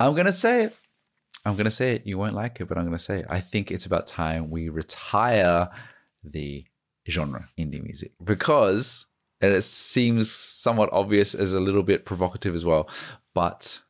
[0.00, 0.76] I'm going to say it.
[1.44, 2.06] I'm going to say it.
[2.06, 3.26] You won't like it, but I'm going to say it.
[3.28, 5.70] I think it's about time we retire
[6.22, 6.64] the
[7.08, 9.06] genre indie music because
[9.40, 12.88] and it seems somewhat obvious as a little bit provocative as well,
[13.34, 13.80] but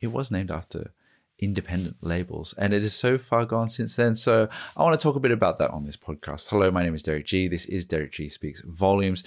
[0.00, 0.92] it was named after
[1.38, 4.16] independent labels and it is so far gone since then.
[4.16, 6.48] So I want to talk a bit about that on this podcast.
[6.48, 7.48] Hello, my name is Derrick Gee.
[7.48, 9.24] This is Derrick Gee Speaks Volumes.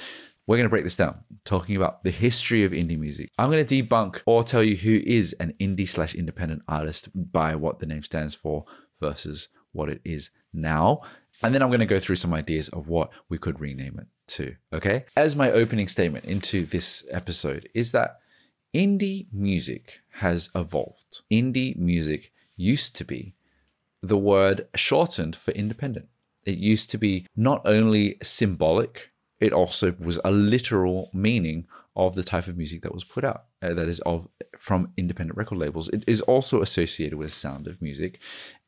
[0.48, 3.30] We're going to break this down, talking about the history of indie music.
[3.38, 7.54] I'm going to debunk or tell you who is an indie slash independent artist by
[7.56, 8.64] what the name stands for
[9.02, 11.02] versus what it is now.
[11.44, 14.08] And then I'm going to go through some ideas of what we could rename it
[14.36, 14.56] to.
[14.72, 15.04] Okay.
[15.18, 18.20] As my opening statement into this episode is that
[18.74, 21.24] indie music has evolved.
[21.30, 23.36] Indie music used to be
[24.02, 26.08] the word shortened for independent.
[26.46, 32.24] It used to be not only symbolic, it also was a literal meaning of the
[32.24, 33.46] type of music that was put out.
[33.62, 35.90] Uh, that is of from independent record labels.
[35.90, 38.20] It is also associated with sound of music,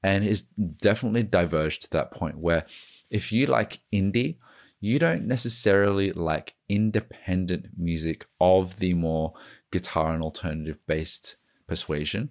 [0.04, 2.66] and is definitely diverged to that point where
[3.10, 4.38] if you like indie,
[4.80, 9.34] you don't necessarily like independent music of the more
[9.72, 11.36] guitar and alternative based
[11.68, 12.30] persuasion.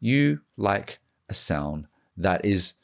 [0.00, 2.74] You like a sound that is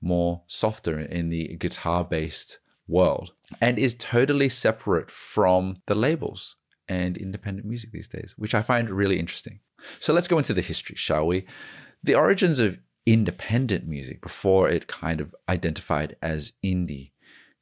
[0.00, 2.58] more softer in the guitar based
[2.90, 6.56] world and is totally separate from the labels
[6.88, 9.60] and independent music these days, which I find really interesting.
[10.00, 11.46] So let's go into the history, shall we?
[12.02, 17.12] The origins of independent music before it kind of identified as indie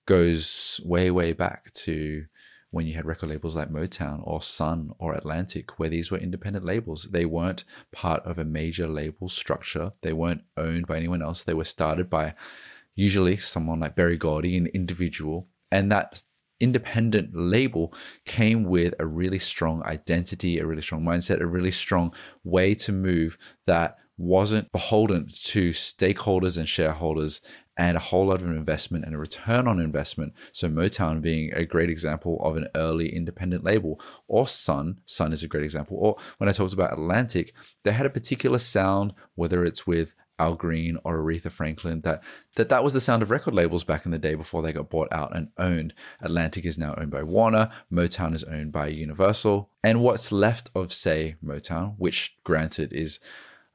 [0.06, 2.24] goes way, way back to
[2.70, 6.64] when you had record labels like Motown or Sun or Atlantic, where these were independent
[6.64, 7.08] labels.
[7.12, 11.42] They weren't part of a major label structure, they weren't owned by anyone else.
[11.42, 12.34] They were started by
[12.98, 15.46] usually someone like Berry Gordy, an individual.
[15.70, 16.20] And that
[16.58, 22.12] independent label came with a really strong identity, a really strong mindset, a really strong
[22.42, 23.38] way to move
[23.68, 27.40] that wasn't beholden to stakeholders and shareholders
[27.78, 30.34] and a whole lot of investment and a return on investment.
[30.52, 35.44] So Motown being a great example of an early independent label, or Sun, Sun is
[35.44, 35.96] a great example.
[35.98, 37.54] Or when I talked about Atlantic,
[37.84, 42.22] they had a particular sound, whether it's with Al Green or Aretha Franklin, that
[42.56, 44.90] that that was the sound of record labels back in the day before they got
[44.90, 45.94] bought out and owned.
[46.20, 50.92] Atlantic is now owned by Warner, Motown is owned by Universal, and what's left of
[50.92, 53.18] say Motown, which granted is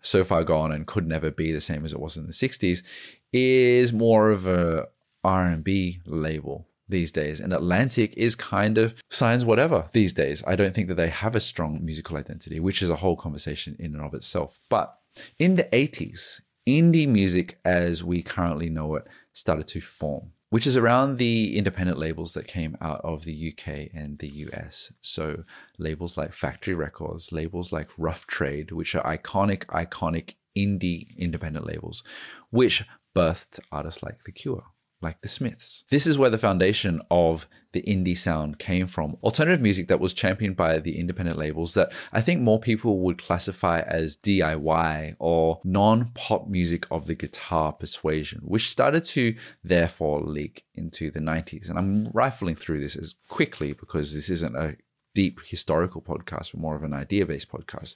[0.04, 2.84] so far gone and could never be the same as it was in the 60s,
[3.32, 4.88] is more of a
[5.24, 10.44] R&B label these days and Atlantic is kind of signs whatever these days.
[10.46, 13.76] I don't think that they have a strong musical identity, which is a whole conversation
[13.80, 14.60] in and of itself.
[14.70, 14.96] But
[15.40, 20.78] in the 80s, indie music as we currently know it started to form, which is
[20.78, 24.94] around the independent labels that came out of the UK and the US.
[25.02, 25.46] So
[25.80, 32.04] labels like Factory Records, labels like Rough Trade, which are iconic, iconic indie independent labels,
[32.52, 34.66] which birthed artists like The Cure
[35.04, 35.84] like the Smiths.
[35.90, 39.18] This is where the foundation of the indie sound came from.
[39.22, 43.18] Alternative music that was championed by the independent labels that I think more people would
[43.22, 50.22] classify as DIY or non pop music of the guitar persuasion, which started to therefore
[50.22, 51.70] leak into the 90s.
[51.70, 54.78] And I'm rifling through this as quickly because this isn't a
[55.14, 57.96] deep historical podcast, but more of an idea based podcast.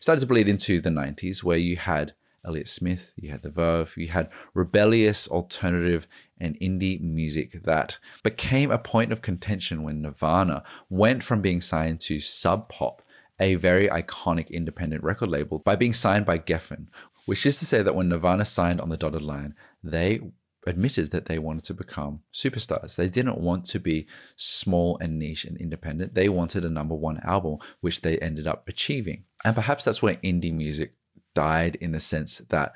[0.00, 3.94] Started to bleed into the 90s where you had Elliott Smith, you had The Verve,
[3.96, 6.06] you had rebellious alternative
[6.38, 12.00] and indie music that became a point of contention when Nirvana went from being signed
[12.02, 13.02] to Sub Pop,
[13.40, 16.86] a very iconic independent record label, by being signed by Geffen,
[17.26, 20.20] which is to say that when Nirvana signed on the dotted line, they
[20.66, 22.96] admitted that they wanted to become superstars.
[22.96, 24.06] They didn't want to be
[24.36, 26.14] small and niche and independent.
[26.14, 29.24] They wanted a number one album, which they ended up achieving.
[29.44, 30.94] And perhaps that's where indie music
[31.34, 32.74] died in the sense that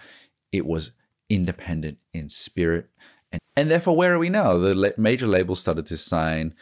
[0.53, 0.93] it was
[1.29, 2.89] independent in spirit.
[3.33, 4.59] And, and therefore, where are we now?
[4.59, 6.55] The major labels started to sign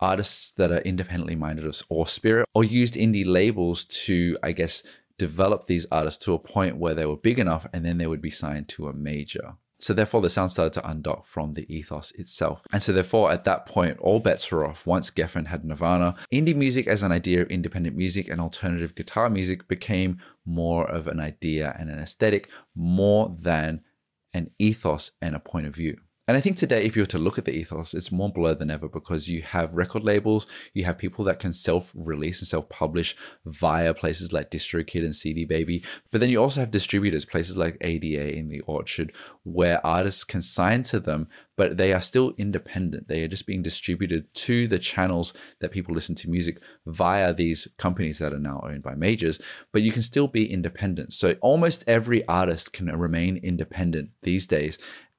[0.00, 4.82] artists that are independently minded or spirit, or used indie labels to, I guess,
[5.18, 8.20] develop these artists to a point where they were big enough and then they would
[8.20, 9.54] be signed to a major.
[9.78, 12.62] So therefore, the sound started to undock from the ethos itself.
[12.72, 14.86] And so therefore, at that point, all bets were off.
[14.86, 19.28] Once Geffen had Nirvana, indie music as an idea of independent music and alternative guitar
[19.28, 23.82] music became more of an idea and an aesthetic more than
[24.32, 25.98] an ethos and a point of view.
[26.28, 28.58] And I think today, if you were to look at the ethos, it's more blurred
[28.58, 30.44] than ever because you have record labels,
[30.74, 35.14] you have people that can self release and self publish via places like DistroKid and
[35.14, 35.84] CD Baby.
[36.10, 39.12] But then you also have distributors, places like ADA in the Orchard,
[39.44, 43.06] where artists can sign to them, but they are still independent.
[43.06, 47.68] They are just being distributed to the channels that people listen to music via these
[47.78, 49.40] companies that are now owned by majors,
[49.70, 51.12] but you can still be independent.
[51.12, 54.76] So almost every artist can remain independent these days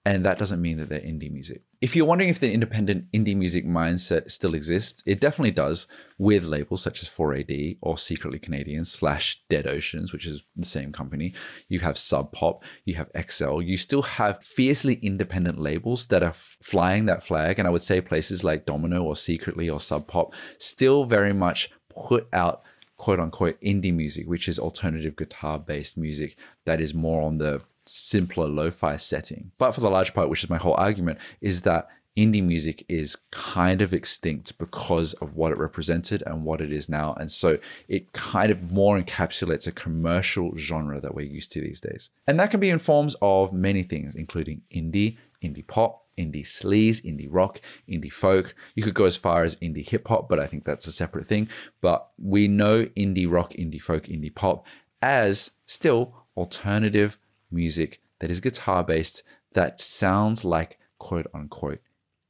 [0.07, 1.63] and that doesn't mean that they're indie music.
[1.81, 5.85] If you're wondering if the independent indie music mindset still exists, it definitely does
[6.17, 10.93] with labels such as 4AD or Secretly Canadian slash Dead Oceans, which is the same
[10.93, 11.33] company.
[11.67, 13.61] You have Sub Pop, you have XL.
[13.61, 17.59] You still have fiercely independent labels that are flying that flag.
[17.59, 21.69] And I would say places like Domino or Secretly or Sub Pop still very much
[21.89, 22.63] put out
[22.95, 27.61] quote unquote indie music, which is alternative guitar based music that is more on the
[27.87, 29.51] simpler lo-fi setting.
[29.57, 31.87] But for the large part, which is my whole argument, is that
[32.17, 36.89] indie music is kind of extinct because of what it represented and what it is
[36.89, 37.13] now.
[37.13, 41.79] And so it kind of more encapsulates a commercial genre that we're used to these
[41.79, 42.09] days.
[42.25, 47.05] And that can be in forms of many things, including indie, indie pop, indie sleaze,
[47.05, 48.55] indie rock, indie folk.
[48.73, 51.27] You could go as far as indie hip hop, but I think that's a separate
[51.27, 51.47] thing.
[51.81, 54.65] But we know indie rock, indie folk, indie pop
[55.03, 57.19] as still alternative
[57.51, 59.23] music that is guitar based
[59.53, 61.81] that sounds like quote unquote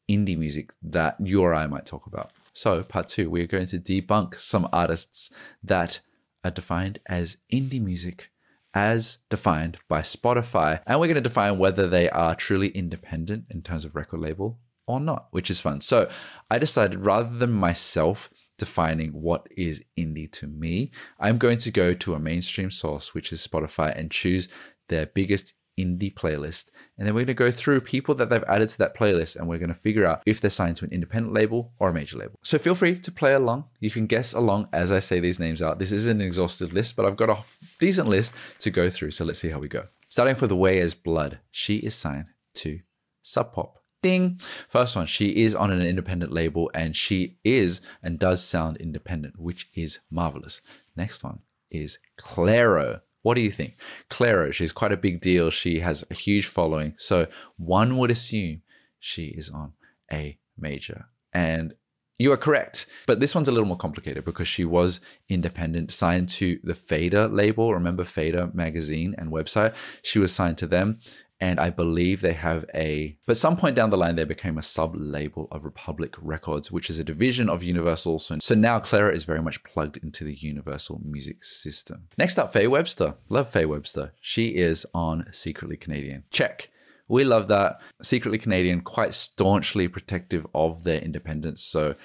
[0.10, 2.32] indie music that you or I might talk about.
[2.54, 5.32] So, part two, we're going to debunk some artists
[5.64, 6.00] that
[6.44, 8.32] are defined as indie music
[8.74, 10.82] as defined by Spotify.
[10.88, 14.60] And we're going to define whether they are truly independent in terms of record label
[14.88, 15.82] or not, which is fun.
[15.82, 16.10] So,
[16.50, 21.94] I decided rather than myself defining what is indie to me, I'm going to go
[21.94, 24.50] to a mainstream source, which is Spotify, and choose
[24.90, 26.70] their biggest indie playlist.
[26.98, 29.48] And then we're going to go through people that they've added to that playlist and
[29.48, 32.18] we're going to figure out if they're signed to an independent label or a major
[32.18, 32.40] label.
[32.44, 33.66] So feel free to play along.
[33.80, 35.80] You can guess along as I say these names out.
[35.80, 37.44] This isn't an exhaustive list, but I've got a
[37.80, 39.12] decent list to go through.
[39.12, 39.88] So let's see how we go.
[40.10, 42.80] Starting with the Weyes Blood, she is signed to
[43.22, 43.76] Sub Pop.
[44.04, 44.40] Ding.
[44.70, 49.40] First one, she is on an independent label and she is and does sound independent,
[49.40, 50.62] which is marvelous.
[50.96, 51.40] Next one
[51.72, 53.02] is Clairo.
[53.28, 53.76] What do you think?
[54.10, 55.50] Clairo, she's quite a big deal.
[55.50, 56.94] She has a huge following.
[56.96, 57.28] So
[57.58, 58.62] one would assume
[59.02, 59.74] she is on
[60.10, 61.08] a major.
[61.34, 61.74] And
[62.18, 62.86] you are correct.
[63.06, 67.28] But this one's a little more complicated because she was independent, signed to the Fader
[67.28, 67.74] label.
[67.74, 69.76] Remember Fader magazine and website?
[70.04, 71.02] She was signed to them
[71.40, 73.18] and I believe they have a.
[73.26, 76.90] But some point down the line, they became a sub label of Republic Records, which
[76.90, 78.20] is a division of Universal.
[78.20, 82.08] So, so now Clairo is very much plugged into the Universal music system.
[82.18, 83.16] Next up, Faye Webster.
[83.30, 84.14] Love Faye Webster.
[84.20, 86.24] She is on Secretly Canadian.
[86.32, 86.70] Check.
[87.08, 87.80] We love that.
[88.02, 91.62] Secretly Canadian, quite staunchly protective of their independence.
[91.62, 91.96] So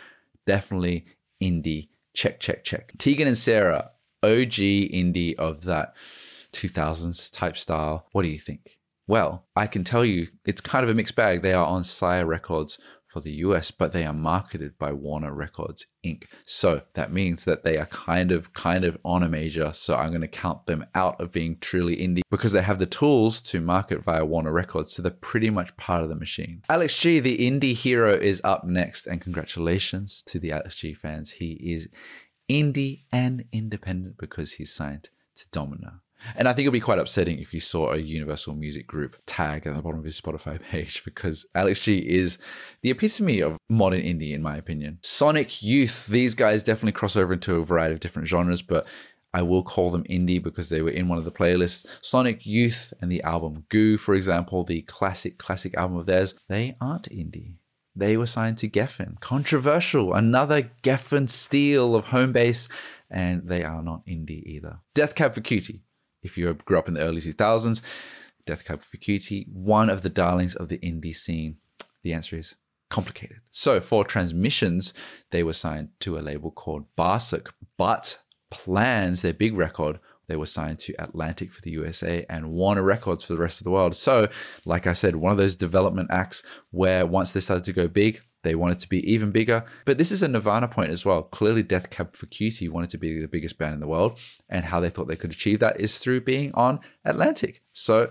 [0.47, 1.07] definitely
[1.43, 1.89] indie.
[2.15, 2.93] Check, check, check.
[2.99, 3.91] Tegan and Sara,
[4.23, 5.97] OG indie of that
[6.53, 8.07] 2000s type style.
[8.13, 8.79] What do you think?
[9.13, 11.43] Well, I can tell you it's kind of a mixed bag.
[11.43, 15.85] They are on Sire Records for the US, but they are marketed by Warner Records
[16.03, 16.25] Inc.
[16.47, 19.75] So that means that they are kind of kind of on a major.
[19.75, 22.87] So I'm going to count them out of being truly indie because they have the
[22.87, 24.95] tools to market via Warner Records.
[24.95, 26.63] So they're pretty much part of the machine.
[26.71, 31.33] Alex G, the indie hero, is up next, and congratulations to the Alex G fans.
[31.33, 31.91] He is
[32.51, 36.01] indie and independent because he's signed to Domino.
[36.37, 39.67] And I think it'll be quite upsetting if you saw a Universal Music Group tag
[39.67, 42.39] at the bottom of his Spotify page because Alex G is
[42.83, 44.99] the epitome of modern indie, in my opinion.
[45.03, 48.87] Sonic Youth, these guys definitely cross over into a variety of different genres, but
[49.35, 51.87] I will call them indie because they were in one of the playlists.
[52.03, 56.77] Sonic Youth and the album Goo, for example, the classic, classic album of theirs, they
[56.81, 57.55] aren't indie.
[57.95, 59.21] They were signed to Geffen.
[59.21, 62.69] Controversial, another Geffen steal of home base,
[63.11, 64.79] and they are not indie either.
[64.95, 65.83] Death Cab for Cutie,
[66.23, 67.81] if you grew up in the early 2000s,
[68.45, 71.57] Death Cab for Cutie, one of the darlings of the indie scene?
[72.03, 72.57] The answer is
[72.91, 73.39] complicated.
[73.51, 74.93] So for Transatlanticism,
[75.31, 78.19] they were signed to a label called Barsuk, but
[78.51, 79.99] Plans, their big record,
[80.29, 83.65] they were signed to Atlantic for the USA and Warner Records for the rest of
[83.65, 83.95] the world.
[83.95, 84.29] So,
[84.65, 88.21] like I said, one of those development acts where once they started to go big,
[88.43, 89.65] they wanted to be even bigger.
[89.85, 91.23] But this is a Nirvana point as well.
[91.23, 94.19] Clearly, Death Cab for Cutie wanted to be the biggest band in the world.
[94.49, 97.63] And how they thought they could achieve that is through being on Atlantic.
[97.73, 98.11] So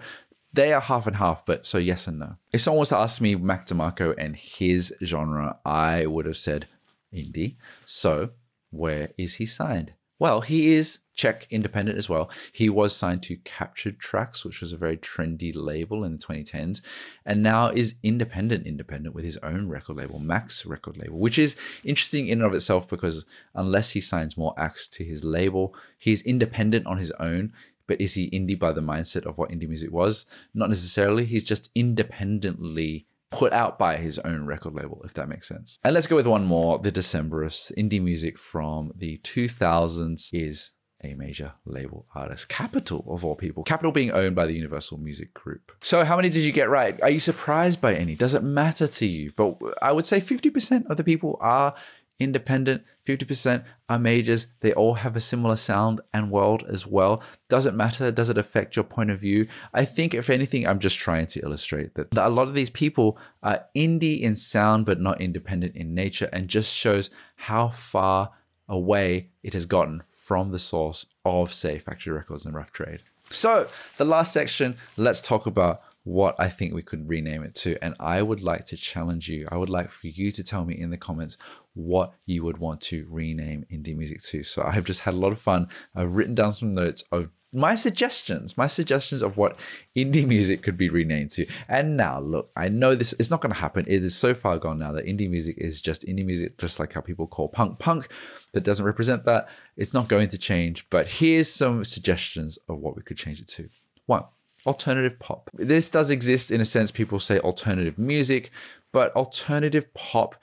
[0.54, 2.36] they are half and half, but so yes and no.
[2.52, 6.68] If someone was to ask me Mac DeMarco and his genre, I would have said
[7.14, 7.58] indie.
[7.86, 8.32] So
[8.70, 9.94] where is he signed?
[10.20, 12.30] Well, he is check independent as well.
[12.52, 16.82] He was signed to Captured Tracks, which was a very trendy label in the 2010s,
[17.26, 21.56] and now is independent, independent with his own record label, Mac's record label, which is
[21.84, 26.22] interesting in and of itself because unless he signs more acts to his label, he's
[26.22, 27.54] independent on his own.
[27.88, 30.26] But is he indie by the mindset of what indie music was?
[30.54, 31.26] Not necessarily.
[31.26, 35.80] He's just independently put out by his own record label, if that makes sense.
[35.84, 36.80] And let's go with one more.
[36.80, 40.72] The Decemberists, indie music from the 2000s is
[41.04, 42.50] a major label artist.
[42.50, 43.64] Capitol, of all people.
[43.64, 45.72] Capitol being owned by the Universal Music Group.
[45.82, 47.02] So, how many did you get right?
[47.02, 48.16] Are you surprised by any?
[48.16, 49.34] Does it matter to you?
[49.36, 51.76] But I would say 50% of the people are
[52.22, 54.48] independent, 50% are majors.
[54.60, 57.22] They all have a similar sound and world as well.
[57.50, 58.12] Does it matter?
[58.12, 59.48] Does it affect your point of view?
[59.74, 63.18] I think, if anything, I'm just trying to illustrate that a lot of these people
[63.42, 68.32] are indie in sound, but not independent in nature, and just shows how far
[68.70, 73.02] away it has gotten from the source of, say, Factory Records and Rough Trade.
[73.30, 77.78] So, the last section, let's talk about what I think we could rename it to.
[77.84, 79.46] And I would like to challenge you.
[79.52, 81.38] I would like for you to tell me in the comments
[81.74, 84.42] what you would want to rename indie music to.
[84.44, 85.68] So I've just had a lot of fun.
[85.94, 89.58] I've written down some notes of my suggestions, my suggestions of what
[89.96, 91.46] indie music could be renamed to.
[91.68, 93.86] And now, look, I know this is not going to happen.
[93.88, 96.94] It is so far gone now that indie music is just indie music, just like
[96.94, 98.08] how people call punk punk.
[98.54, 99.50] That doesn't represent that.
[99.76, 100.90] It's not going to change.
[100.90, 103.70] But here's some suggestions of what we could change it to.
[104.06, 104.24] One,
[104.66, 105.50] alternative pop.
[105.54, 106.92] This does exist in a sense.
[106.92, 108.52] People say alternative music,
[108.92, 110.36] but alternative pop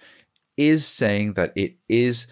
[0.58, 2.26] is saying that it is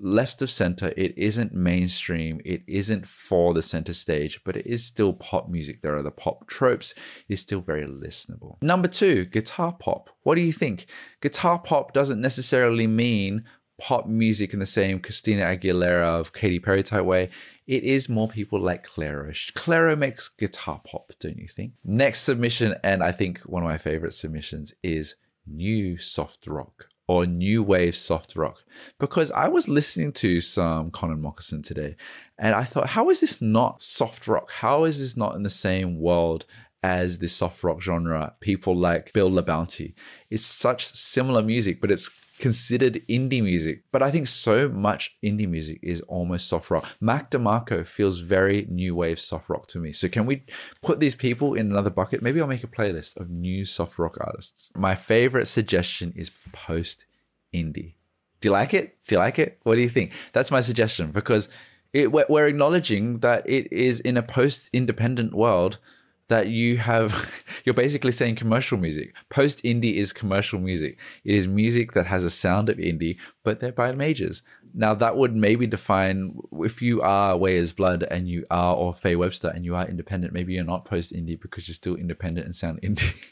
[0.00, 0.94] left of center.
[0.96, 2.40] It isn't mainstream.
[2.44, 5.82] It isn't for the center stage, but it is still pop music.
[5.82, 6.94] There are the pop tropes.
[7.28, 8.62] It's still very listenable.
[8.62, 10.08] Number two, guitar pop.
[10.22, 10.86] What do you think?
[11.20, 13.44] Guitar pop doesn't necessarily mean
[13.80, 17.30] pop music in the same Christina Aguilera of Katy Perry type way.
[17.66, 19.32] It is more people like Clairo.
[19.54, 21.72] Clairo makes guitar pop, don't you think?
[21.82, 25.16] Next submission, and I think one of my favorite submissions is
[25.46, 28.64] new soft rock or new wave soft rock
[28.98, 31.96] because I was listening to some Connan Mockasin today
[32.38, 34.50] and I thought, how is this not soft rock?
[34.50, 36.46] How is this not in the same world
[36.82, 38.34] as the soft rock genre?
[38.40, 39.94] People like Bill LaBounty.
[40.30, 42.10] It's such similar music, but it's
[42.44, 46.86] considered indie music, but I think so much indie music is almost soft rock.
[47.00, 49.92] Mac DeMarco feels very new wave soft rock to me.
[49.92, 50.44] So can we
[50.82, 52.20] put these people in another bucket?
[52.20, 54.70] Maybe I'll make a playlist of new soft rock artists.
[54.76, 57.06] My favorite suggestion is post
[57.54, 57.94] indie.
[58.42, 58.98] Do you like it?
[59.06, 59.58] Do you like it?
[59.62, 60.12] What do you think?
[60.34, 61.48] That's my suggestion because
[61.94, 65.78] it, we're acknowledging that it is in a post independent world
[66.28, 67.32] that you have
[67.64, 69.14] you're basically saying commercial music.
[69.28, 70.98] Post indie is commercial music.
[71.24, 74.42] It is music that has a sound of indie but they're by majors.
[74.74, 79.16] Now that would maybe define if you are Weyes Blood and you are or Faye
[79.16, 82.54] Webster and you are independent maybe you're not post indie because you're still independent and
[82.54, 83.14] sound indie.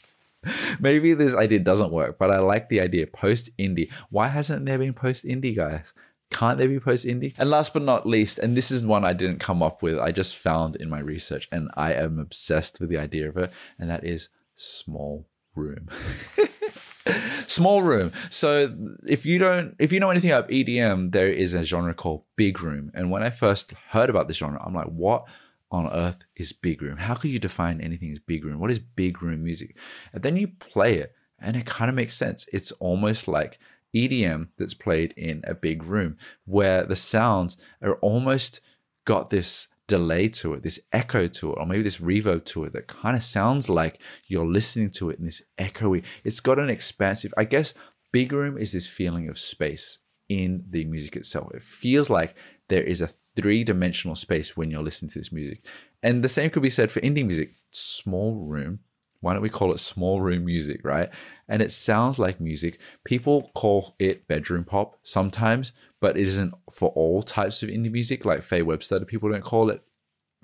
[0.81, 4.77] Maybe this idea doesn't work but i like the idea post indie why hasn't there
[4.77, 5.93] been post indie guys
[6.33, 7.33] can't they be post indie?
[7.37, 10.11] And last but not least, and this is one I didn't come up with, I
[10.11, 13.89] just found in my research, and I am obsessed with the idea of it, and
[13.89, 15.89] that is small room.
[17.47, 18.11] small room.
[18.29, 18.75] So
[19.07, 22.61] if you don't, if you know anything about EDM, there is a genre called big
[22.61, 22.91] room.
[22.93, 25.25] And when I first heard about this genre, I'm like, what
[25.71, 26.97] on earth is big room?
[26.97, 28.59] How could you define anything as big room?
[28.59, 29.77] What is big room music?
[30.13, 32.47] And then you play it, and it kind of makes sense.
[32.53, 33.59] It's almost like
[33.95, 38.59] EDM that's played in a big room where the sounds are almost
[39.05, 42.73] got this delay to it, this echo to it, or maybe this reverb to it
[42.73, 46.03] that kind of sounds like you're listening to it in this echoey.
[46.23, 47.73] It's got an expansive, I guess,
[48.11, 51.53] big room is this feeling of space in the music itself.
[51.53, 52.35] It feels like
[52.69, 55.65] there is a three dimensional space when you're listening to this music.
[56.01, 57.51] And the same could be said for indie music.
[57.71, 58.79] Small room
[59.23, 61.09] why don't we call it small room music, right?
[61.47, 62.77] And it sounds like music.
[63.05, 68.25] People call it bedroom pop sometimes, but it isn't for all types of indie music.
[68.25, 69.81] Like Faye Webster, people don't call it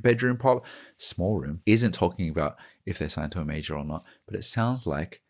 [0.02, 0.66] bedroom pop.
[0.96, 2.56] Small room isn't talking about
[2.86, 5.22] if they're signed to a major or not, but it sounds like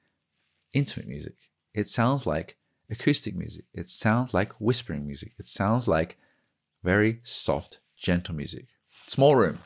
[0.72, 1.34] intimate music.
[1.74, 2.56] It sounds like
[2.92, 3.66] acoustic music.
[3.74, 5.32] It sounds like whispering music.
[5.40, 6.20] It sounds like
[6.84, 8.68] very soft, gentle music.
[9.08, 9.58] Small room.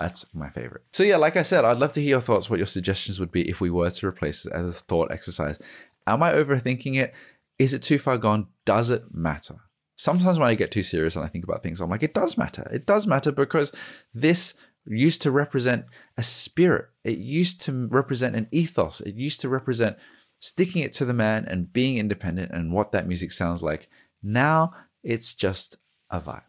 [0.00, 0.82] That's my favorite.
[0.92, 3.30] So yeah, like I said, I'd love to hear your thoughts, what your suggestions would
[3.30, 5.58] be if we were to replace it as a thought exercise.
[6.06, 7.12] Am I overthinking it?
[7.58, 8.46] Is it too far gone?
[8.64, 9.56] Does it matter?
[9.96, 12.38] Sometimes when I get too serious and I think about things, I'm like, it does
[12.38, 12.66] matter.
[12.72, 13.72] It does matter because
[14.14, 14.54] this
[14.86, 15.84] used to represent
[16.16, 16.86] a spirit.
[17.04, 19.02] It used to represent an ethos.
[19.02, 19.98] It used to represent
[20.40, 23.90] sticking it to the man and being independent and what that music sounds like.
[24.22, 25.76] Now it's just
[26.08, 26.40] a vibe.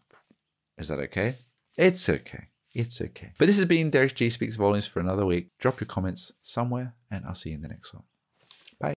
[0.78, 1.34] Is that okay?
[1.76, 2.46] It's okay.
[2.74, 3.32] It's okay.
[3.38, 5.48] But this has been Derrick Gee Speaks Volumes for another week.
[5.58, 8.04] Drop your comments somewhere, and I'll see you in the next one.